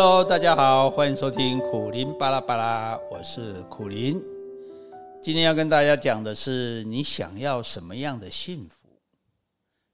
[0.00, 4.22] Hello，大家好，欢迎收听苦林巴拉巴拉，我是苦林。
[5.20, 8.88] 今天要跟大家讲的是，你想要什么样的幸福？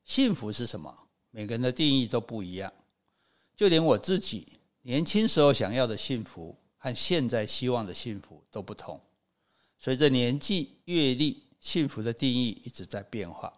[0.05, 0.95] 幸福是什么？
[1.31, 2.71] 每个人的定义都不一样。
[3.57, 4.47] 就连我自己
[4.83, 9.01] 年轻时候想要的幸福，和现在希望的幸福都不同。
[9.79, 13.51] 随着年纪、阅历，幸福的定义一直在变化。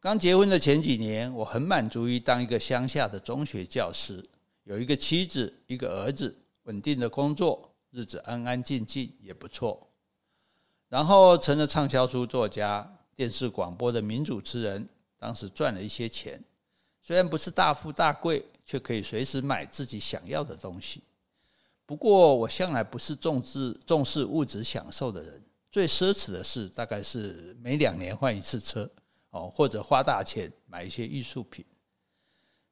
[0.00, 4.28] 刚结婚的前几年，我很满足于当一个乡下的中学教师，
[4.70, 9.90] 有一个妻子，一个儿子，稳定的工作，日子安安静静也不错。
[10.88, 14.88] 然后成了畅销书作家、电视广播的名主持人，
[15.18, 16.40] 当时赚了一些钱，
[17.02, 21.02] 虽然不是大富大贵，却可以随时买自己想要的东西。
[21.84, 25.42] 不过我向来不是重视重视物质享受的人，
[25.72, 28.88] 最奢侈的事大概是每两年换一次车。
[29.30, 31.64] 哦，或者花大钱买一些艺术品，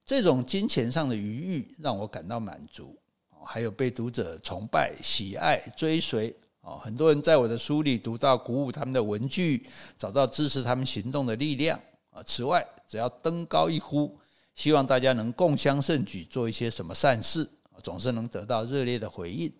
[0.08, 2.98] 这种金钱上的余裕让我感到满足。
[3.44, 6.34] 还有被读者崇拜、喜爱、追随。
[6.62, 9.66] 哦，很多人在我的书里读到鼓舞他们的文句，
[9.98, 11.78] 找到支持他们行动的力量。
[12.08, 14.18] 啊，此外，只要登高一呼，
[14.54, 17.46] 希望大家能共襄盛举，做一些什么善事，
[17.82, 19.52] 总是能得到热烈的回应。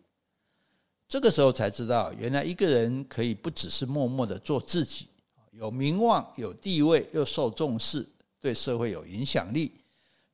[1.07, 5.09] 这个时候才知道，原来一个人可以不只是默默的做自己。
[5.51, 8.09] 有名望、有地位，又受重视，
[8.41, 9.73] 对社会有影响力，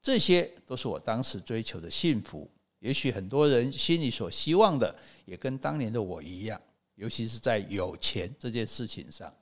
[0.05, 2.47] 这些都是我当时追求的幸福。
[2.81, 6.61] 也许很多人心里所希望的，也跟当年的我一样，
[6.97, 9.33] 尤其是在有钱这件事情上。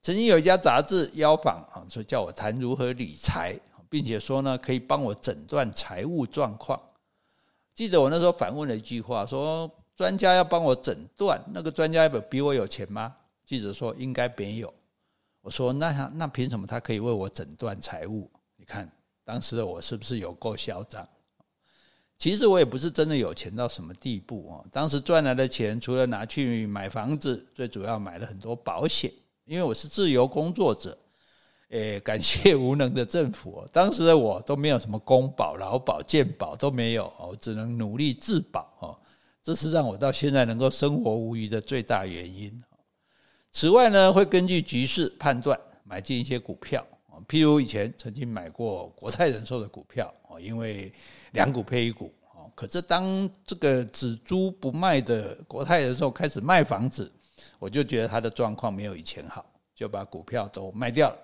[0.00, 6.80] 曾经有一家杂志邀访啊，说叫我谈如何理财，并且说呢，可以帮我诊断财务状况。
[7.74, 13.16] 记得我那时候反问了一句话，说专家要帮我诊断，那个专家要比我有钱吗？
[13.44, 14.72] 记者说：“应该没有。”
[15.42, 18.30] 我说：“那他那凭什么他可以为我诊断财务？
[18.56, 18.88] 你看
[19.28, 21.06] 当时的我是不是有够嚣张？
[22.16, 24.64] 其实我也不是真的有钱到什么地步啊！
[24.72, 29.12] 当时赚来的钱，除了拿去买房子，最主要买了很多保险。
[29.44, 30.96] 因为我是自由工作者，
[31.68, 38.98] 诶，感谢无能的政府，当时的我都没有什么公保、劳保、健保都没有，我只能努力自保哦。
[39.42, 42.64] 这是让我到现在能够生活无虞的最大原因。”
[43.52, 46.82] 此外呢，会根据局势判断买进一些股票，
[47.26, 50.92] 譬如以前曾经买过国泰人寿的股票哦，因为
[51.32, 57.10] 两股配一股哦，可是当这个只租不卖的国泰人寿开始卖房子，
[57.58, 61.18] 我就觉得他的状况没有以前好，就把股票都卖掉了。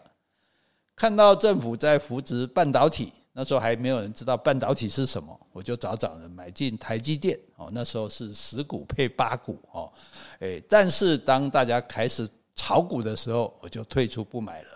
[0.97, 3.13] 看到政府在扶植半导体。
[3.37, 7.69] 那时候还没有人知道半导体是什么，我就找找人买进台积电哦。
[7.73, 9.93] 那时候是十股配八股哦，
[10.39, 14.69] 诶，但是当大家开始炒股的时候，我就退出不买了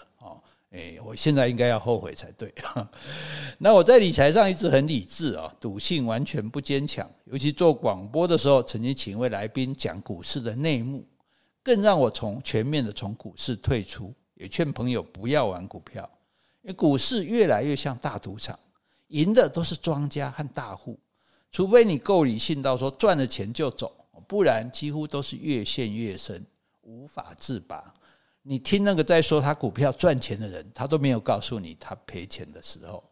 [0.71, 0.77] 哦。
[0.77, 2.53] 诶，我现在应该要后悔才对。
[3.59, 7.11] 那我在理财上一直很理智啊，赌性完全不坚强。
[7.25, 11.07] 尤其做广播的时候，曾经请一位来宾讲股市的内幕，
[11.63, 16.09] 更让我从全面的从股市退出，也劝朋友不要玩股票。
[16.77, 18.59] 股市越来越像大赌场，
[19.09, 20.99] 赢的都是庄家和大户，
[21.51, 23.91] 除非你够理性到说赚了钱就走，
[24.27, 26.45] 不然几乎都是越陷越深，
[26.83, 27.95] 无法自拔。
[28.49, 33.05] 你听那个在说他股票赚钱的人，他都没有告诉你他赔钱的时候。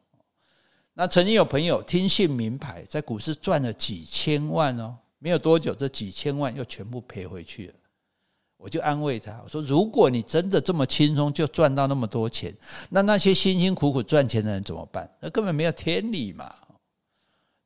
[0.94, 7.74] 那曾经有朋友听信名牌，在股市赚了几千万哦，没有多久这几千万又全部赔回去了。
[8.56, 12.56] 我就安慰他，我说：“如果你真的这么轻松就赚到那么多钱，
[12.88, 15.06] 那那些辛辛苦苦赚钱的人怎么办？
[15.20, 16.54] 那根本没有天理嘛！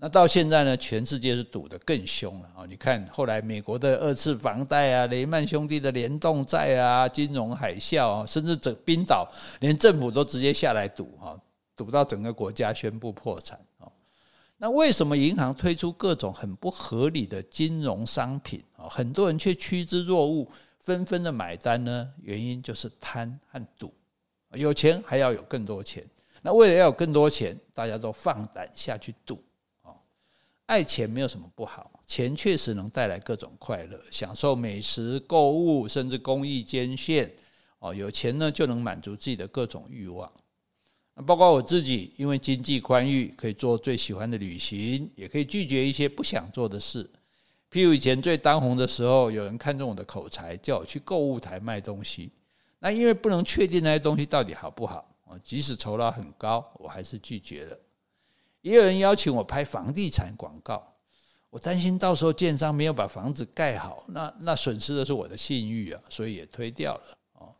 [0.03, 2.65] 那到现在呢，全世界是赌得更凶了啊！
[2.67, 9.31] 你看后来美国的二次房贷啊，雷曼兄弟的联动债啊，金融海啸啊，甚至整冰岛
[9.61, 11.39] 连政府都直接下来赌啊，
[11.77, 13.87] 赌到整个国家宣布破产啊！
[14.57, 20.49] 那为什么银行推出各种很不合理的金融商品啊，很多人却趋之若鹜？
[20.81, 23.93] 纷纷的买单呢，原因就是贪和赌，
[24.55, 26.03] 有钱还要有更多钱。
[26.41, 29.45] 那为了要有更多钱，大家都放胆下去赌。
[30.71, 37.29] 爱钱没有什么不好，钱确实能带来各种快乐，享受美食、购物，甚至公益捐献。
[37.81, 40.31] 哦，有钱呢就能满足自己的各种欲望。
[41.17, 47.03] 那包括我自己，因为经济宽裕，可以做最喜欢的旅行，也可以拒绝一些不想做的事。
[47.69, 52.31] 譬如以前最当红的时候，有人看中我的口才，叫我去购物台卖东西。
[52.79, 55.13] 那因为不能确定那些东西到底好不好，
[55.43, 57.77] 即使酬劳很高，我还是拒绝了。
[58.63, 60.95] 也有人邀请我拍房地产广告，
[61.49, 67.17] 我担心到时候建商没有把房子盖好，那那损失的是我的信誉啊，所以也推掉了。
[67.33, 67.55] 哦，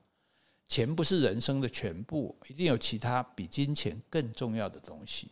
[0.69, 5.31] 钱不是人生的全部，一定有其他比金钱更重要的东西。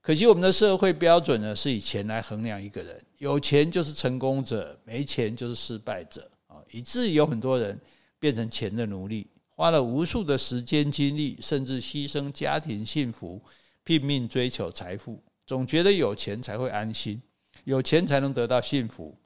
[0.00, 7.78] 可惜我们的社会标准呢，是以钱来衡量一个人，有钱就是成功者，没钱就是失败者啊，以至于有很多人
[8.18, 13.42] 变成钱的奴隶，花了无数的时间精力，甚至牺牲家庭幸福，
[13.88, 17.22] 拼命追求财富，总觉得有钱才会安心，
[17.64, 19.16] 有钱才能得到幸福。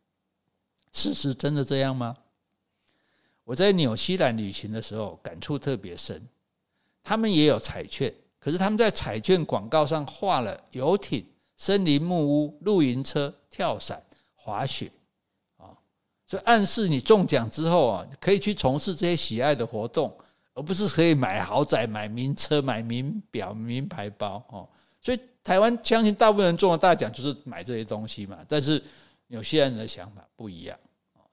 [0.93, 2.17] 事实真的这样吗？
[3.43, 6.29] 我在纽西兰旅行的时候，感触特别深。
[7.03, 11.27] 他们也有彩券，可是他们在彩券广告上画了游艇、
[11.57, 14.01] 森林木屋、露营车、跳伞、
[14.37, 14.93] 滑雪，
[15.57, 15.75] 啊，
[16.25, 20.17] 所以暗示你中奖之后啊，可以去从事这些喜爱的活动，
[20.55, 24.69] 而不是可以买豪宅、买名车、买名表、名牌包哦。
[25.01, 28.83] 所以台湾相信大部分人中了大奖就是买这些东西嘛，但是。
[29.29, 30.79] 有些人的想法不一样，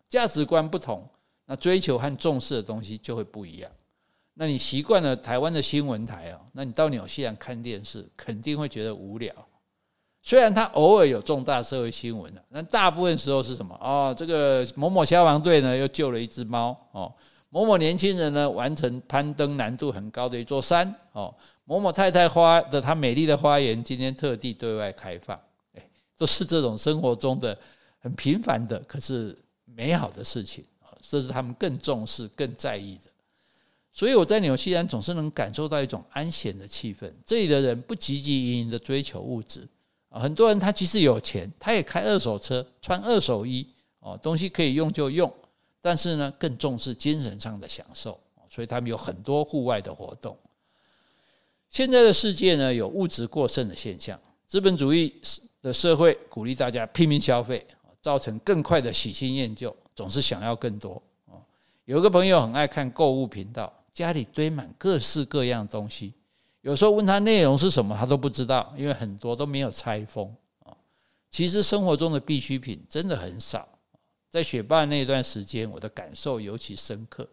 [0.08, 1.06] 价值观不同，
[1.46, 3.70] 那追求和重视的东西就会不一样。
[4.36, 9.34] 那你习惯了台湾的新闻台哦，那你到纽西兰看电视肯定会觉得无聊。
[10.22, 13.78] 虽然他偶尔有重大社会新闻的，但大部分时候是什么？
[13.82, 17.14] 哦，这个某某消防队呢又救了一只猫哦，
[17.50, 21.34] 某某年轻人呢完成攀登难度很高的一座山哦，
[21.66, 25.40] 某某太太花的她美丽的花园今天特地对外开放，
[25.74, 25.84] 哎，
[26.18, 27.58] 都是这种生活中的。
[28.02, 33.12] 很平凡的，可是美好的事情啊，这是他们更重视、更在意的。
[33.92, 37.12] 所以我在纽西兰总是能感受到一种安闲的气氛。
[37.26, 39.68] 这里的人不汲汲营营的追求物质
[40.08, 43.68] 啊，很多人他即使有钱，他也开二手车，穿二手衣
[44.00, 45.30] 哦，东西可以用就用。
[45.82, 50.38] 但是呢，更重视精神上的享受，所以他们有很多户外的活动。
[51.70, 55.22] 现在的世界呢，有物质过剩的现象，资本主义
[55.62, 57.66] 的社会鼓励大家拼命消费。
[58.02, 61.04] 造成更快的喜新厌旧，总是想要更多。
[61.84, 66.14] 有个朋友很爱看购物频道，家里堆满各式各样的东西。
[66.62, 70.34] 有时候问他内容是什么，他都不知道，因为很多都没有拆封。
[71.30, 73.68] 其实生活中的必需品真的很少。
[74.30, 77.28] 在雪霸那段时间，我的感受尤其深刻，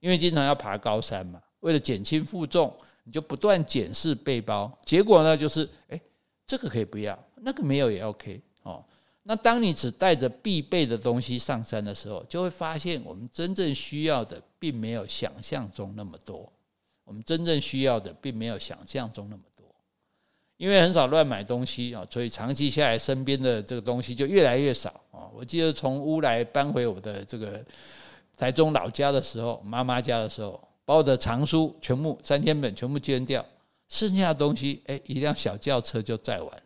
[0.00, 4.70] 因为经常要爬高山嘛，为了减轻负重，你就不断检视背包。
[4.84, 6.00] 结果呢，就是诶，
[6.46, 8.84] 这个可以不要，那个没有也 OK 哦。
[9.22, 16.52] 那当你只带着必备的东西上山的时候，就会发现我们真正需要的并没有想象中那么多。
[17.04, 19.42] 我们真正需要的并没有想象中那么，
[20.56, 25.28] 因为很少乱买东西啊，所以长期下来，身边的这个东西就越来越少啊。
[25.34, 27.64] 我记得从乌来搬回我的这个
[28.36, 33.44] 台中老家的时候，妈妈家的时候，把我的藏书全部三千本全部捐掉，
[33.88, 36.62] 剩下的东西，诶，一辆小轿车就载完了。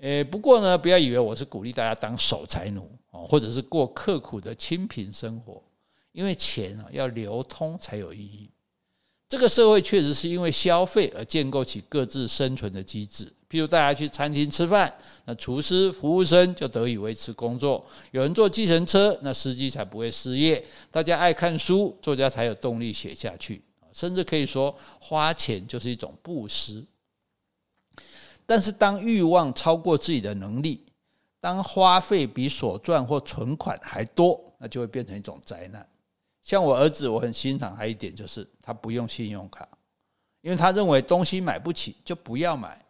[0.00, 5.62] 诶，不过呢，不要以为我是鼓励大家当守财奴哦，或者是过刻苦的清贫生活，
[6.12, 8.50] 因为钱啊要流通才有意义。
[9.28, 13.24] 这个社会确实是因为消费而建构起各自生存的机制。
[13.48, 14.92] 譬如大家去餐厅吃饭，
[15.24, 20.64] 那厨师、服务生就得以维持工作；有人坐计程车，那司机才不会失业。
[20.90, 23.62] 大家爱看书，作家才有动力写下去。
[23.92, 26.84] 甚至可以说，花钱就是一种布施。
[28.44, 30.84] 但是，当欲望超过自己的能力，
[31.40, 35.84] 当花费比所赚或存款还多，那就会变成一种灾难。
[36.46, 39.68] 像我儿子，我很欣赏他一点，就是他不用信用卡，
[40.42, 42.80] 因为他认为东西买不起就不要买，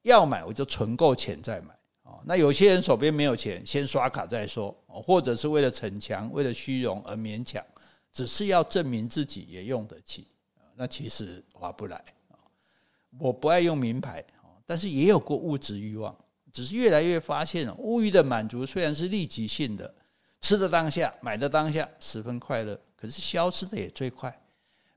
[0.00, 1.74] 要买我就存够钱再买。
[2.04, 7.62] 哦那有些人手边没有钱，先刷卡再说，或者是为了逞强、为了虚荣而勉强，
[8.10, 10.26] 只是要证明自己也用得起，
[10.74, 12.02] 那其实划不来。
[13.18, 14.24] 我不爱用名牌。
[14.64, 16.16] 但是也有过物质欲望，
[16.50, 19.94] 只是越来越发现，物欲的满足虽然是立即性的，
[20.40, 24.42] 吃的当下、买的当下十分快乐，可是消失的也最快。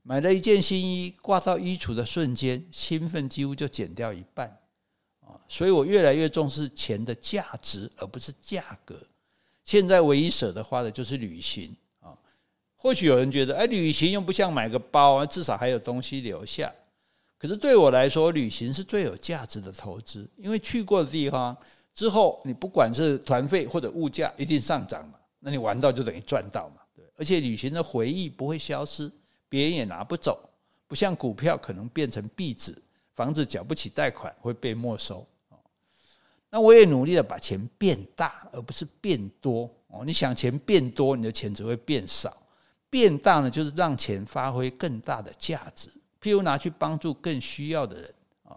[0.02, 4.48] 买了一件新衣，挂到衣橱的瞬间，兴奋几乎就减掉一半。
[5.20, 8.96] 啊，所以我越来越重视钱的价值，而不是价格。
[9.64, 12.16] 现在唯一舍得花的就是旅行啊。
[12.76, 16.72] 或许有人觉得，哎，旅行又不像买个包啊，至少还有东西留下。
[17.36, 21.56] 可是对我来说，旅行是最有价值的投资，因为去过的地方
[21.94, 26.79] 之后，你不管是团费或者物价一定上涨嘛，那你玩到就等于赚到嘛，
[27.20, 29.12] 而且旅行的回忆不会消失，
[29.46, 30.40] 别人也拿不走，
[30.88, 32.74] 不像股票可能变成壁纸，
[33.14, 35.26] 房子缴不起贷款会被没收。
[36.48, 40.02] 那我也努力的把钱变大，而不是变多哦。
[40.02, 42.30] 你想钱变多，你的钱只会变少；
[42.88, 45.90] 变大呢，就是让钱发挥更大的价值。
[46.22, 48.56] 譬如拿去帮助更需要的人啊！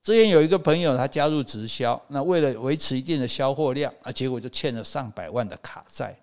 [0.00, 6.16] 之前有一个朋友，他加入直销，那为了维持一定的销货量啊，结果就欠了上百万的卡债。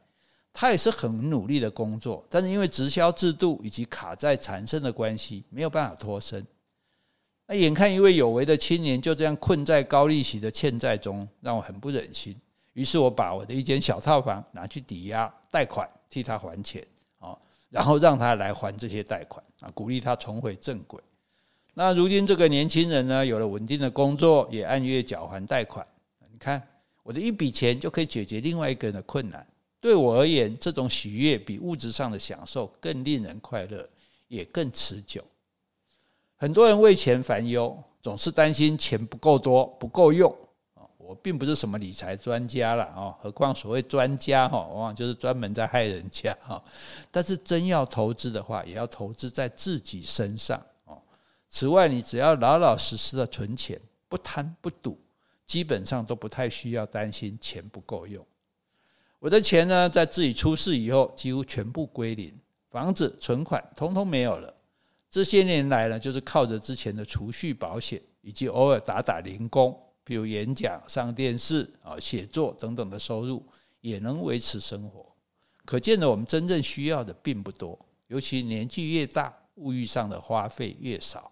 [0.54, 6.46] 他也是很努力的工作，但是因为直销制度以及卡债缠身的关系，没有办法脱身。
[7.48, 12.36] 那眼看一位有为的青年就这样困在高利息的欠债中，让我很不忍心。
[12.74, 16.86] 于是我把我的一间小套房拿去抵押贷款，替他还钱
[17.20, 17.38] 啊，
[17.70, 21.02] 然后让他来还这些贷款啊，鼓励他重回正轨。
[21.74, 25.86] 那如今这个年轻人呢，有了稳定的工作，也按月缴还贷款。
[26.32, 26.62] 你看，
[27.04, 29.46] 我的一笔钱就可以解决另外一个人的困难。
[29.84, 33.86] 对我而言，这种喜悦比物质上的享受更令人快乐，
[34.30, 35.22] 也更持久。
[36.38, 40.34] 很多人为钱烦忧，总是担心钱不够多、不够用。
[40.98, 46.64] 我并不是什么理财专家了哦，何况所谓专家哈，往往就是专门在害人家哈。
[47.12, 50.98] 但是真要投资的话，也要投资在自己身上哦。
[51.50, 54.98] 此外，你只要老老实实的存钱，不贪不赌，
[55.46, 58.26] 基本上都不太需要担心钱不够用。
[59.24, 62.38] 我的钱呢，在自己出事以后，几乎全部归零，
[62.70, 64.54] 房子、存款通通没有了。
[65.10, 69.74] 这些年来呢，就是靠着之前的储蓄、保险，以及偶尔打打零工。
[70.04, 73.42] 比如演讲、上电视、啊写作等等的收入，
[73.80, 75.06] 也能维持生活。
[75.64, 81.32] 可见的，我们真正需要的并不多，尤其年纪越大，物欲上的花费越少。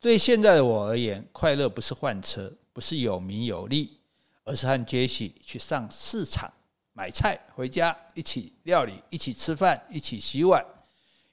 [0.00, 3.97] 对现在的我而言，快乐不是换车，不是有名有利，
[4.48, 6.50] 而是和杰西去上市场
[6.94, 10.64] 买菜，回家一起料理，一起吃饭，一起洗碗。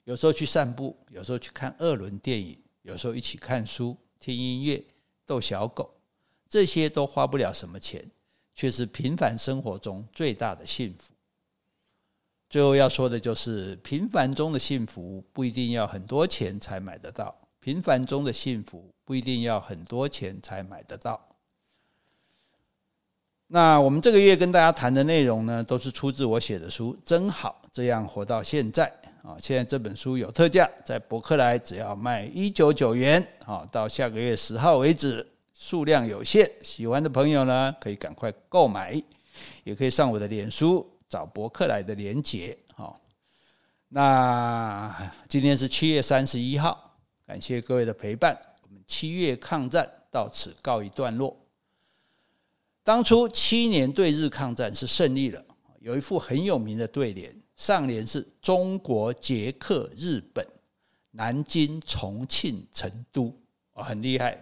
[0.04, 4.84] 有时候去散步，有时候去看二轮电影，有时候一起看书、听音乐。
[5.26, 5.92] 逗小狗，
[6.48, 8.06] 这些都花不了什么钱，
[8.54, 11.14] 却是平凡生活中最大的幸福。
[12.50, 21.26] 最后要说的就是，平凡中的幸福不一定要很多钱才买得到，平凡中的幸福不一定要很多钱才买得到。
[23.48, 28.92] 那我们这个月跟大家谈的内容呢，都是出自我写的书《真好这样活到现在》。
[29.28, 33.26] 啊，现在这本书有特价，在博客来只要卖一九九元。
[33.46, 39.02] 啊，到下个月十号为止，数量有限，喜欢的朋友呢，可以赶快购买，
[39.64, 42.58] 也可以上我的脸书找博客来的连结。
[42.76, 43.00] 好，
[43.90, 48.36] 那今天是七月三十一号，感谢各位的陪伴，
[48.68, 51.36] 我们七月抗战到此告一段落。
[52.86, 55.44] 当初七年对日抗战是胜利了，
[55.80, 57.36] 有一副很有名的对联。
[57.56, 60.46] 上联是中国捷克日本
[61.10, 63.36] 南京重庆成都
[63.74, 64.40] 啊，很厉害。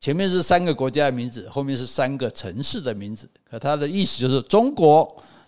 [0.00, 3.30] 前面是三个国家的名字，后面是三个城市的名字。
[3.48, 5.06] 可它的意思就是中国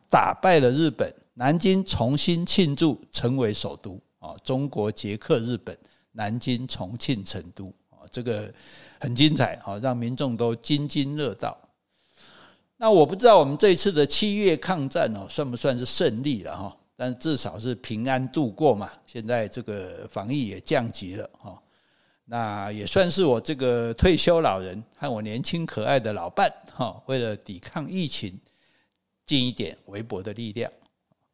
[0.08, 4.36] 打败了日本，南京重新庆祝成为首都啊。
[4.44, 5.76] 中国捷克日本
[6.12, 8.54] 南京重庆成都啊，这个
[9.00, 11.58] 很精彩啊，让民众都津津乐道。
[12.82, 16.74] 那我不知道我们这一次的七月抗战哦，算不算是胜利了哈？
[16.96, 21.62] 但至少是平安度过嘛，现在这个防疫也降级了哈，
[22.24, 28.40] 那也算是我这个退休老人和我年轻可爱的老伴哈，为了抵抗疫情
[29.26, 30.72] 尽一点微薄的力量。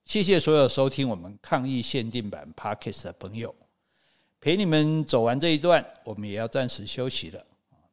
[0.05, 3.55] 谢谢所有收听我们抗疫限定版 Podcast 的朋友，
[4.41, 7.41] 陪你们走完这一段，我们也要暂时休息了。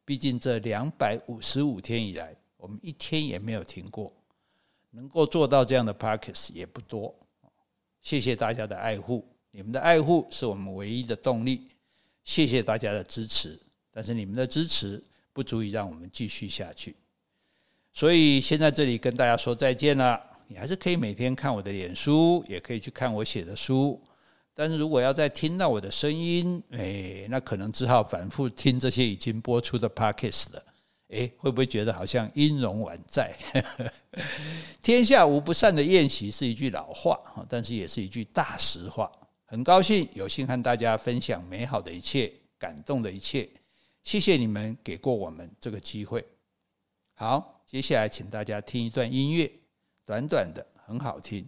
[0.04, 4.10] 毕竟这两百五十五天以来，我们一天也没有停过，
[4.90, 7.14] 能够做到这样的 Podcast 也不多。
[8.02, 11.68] 谢谢大家的爱护，你们的爱护是我们唯一的动力。
[12.24, 13.60] 谢谢大家的支持，
[13.92, 15.04] 但是你们的支持
[15.34, 16.96] 不足以让我们继续下去。
[17.92, 20.18] 所以先在这里跟大家说再见了。
[20.48, 24.02] 你还是可以每天看我的脸书，也可以去看我写的书。
[24.54, 30.64] 但是如果要再听到我的声音，哎，那可能只好反复听这些已经播出的 Podcast 了。
[31.10, 33.36] 诶，会不会觉得好像音容宛在？
[34.82, 39.12] 天下无不散的宴席是一句老话，但是也是一句大实话。
[39.46, 43.48] 很高兴有幸和大家分享美好的一切，感动的一切。
[44.02, 46.26] 谢谢你们给过我们这个机会。
[47.14, 49.52] 好，接下来请大家听一段音乐，
[50.06, 51.48] 短短的，很好听。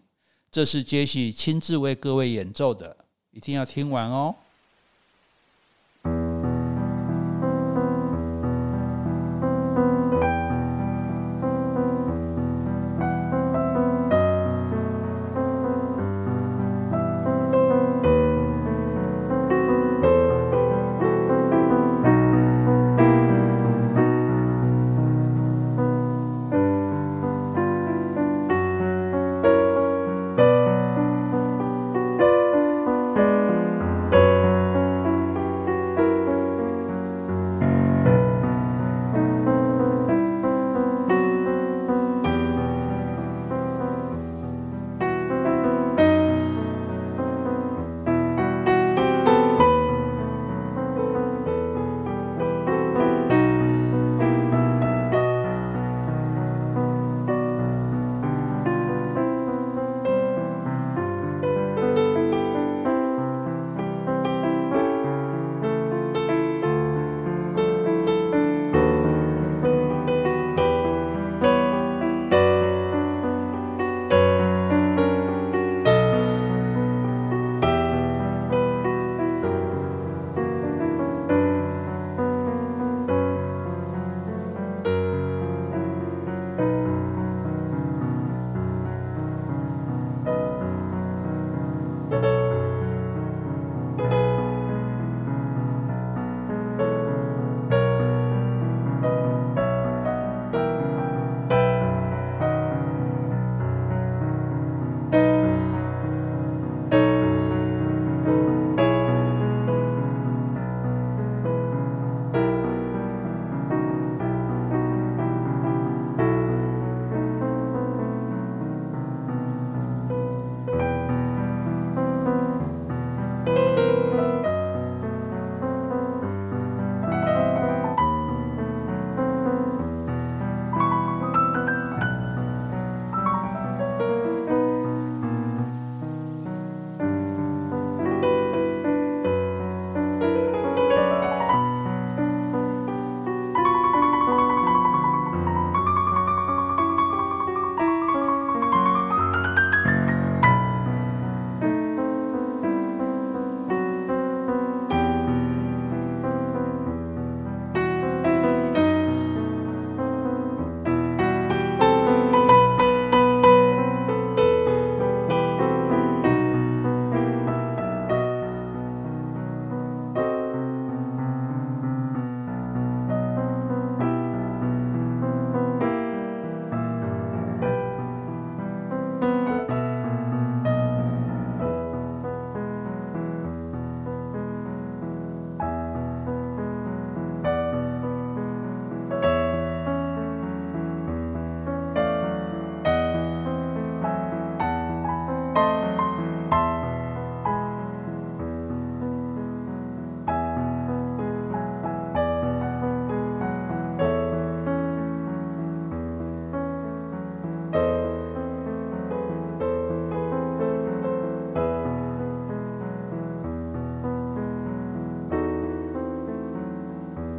[0.52, 2.96] 这是杰西亲自为各位演奏的，
[3.32, 4.36] 一定要听完哦。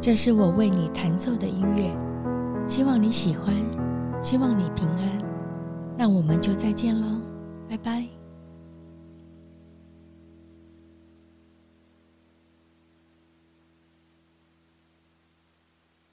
[0.07, 1.93] 这是我为你弹奏的音乐，
[2.65, 3.53] 希望你喜欢，
[4.23, 5.01] 希望你平安。
[5.97, 7.19] 那我们就再见喽，
[7.69, 8.16] 拜拜。